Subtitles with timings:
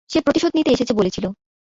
[0.09, 1.25] সে প্রতিশোধ নিতে এসেছে বলেছিল।